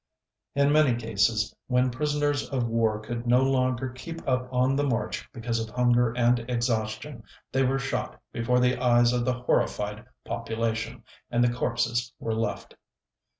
"In 0.55 0.71
many 0.71 0.95
cases, 0.95 1.55
when 1.67 1.91
prisoners 1.91 2.49
of 2.49 2.65
war 2.67 2.99
could 2.99 3.27
no 3.27 3.43
longer 3.43 3.87
keep 3.89 4.27
up 4.27 4.51
on 4.51 4.75
the 4.75 4.83
march 4.83 5.29
because 5.31 5.59
of 5.59 5.69
hunger 5.75 6.11
and 6.17 6.39
exhaustion, 6.49 7.21
they 7.51 7.61
were 7.61 7.77
shot 7.77 8.19
before 8.31 8.59
the 8.59 8.81
eyes 8.81 9.13
of 9.13 9.25
the 9.25 9.41
horrified 9.41 10.03
population, 10.25 11.03
and 11.29 11.43
the 11.43 11.53
corpses 11.53 12.11
were 12.19 12.33
left. 12.33 12.73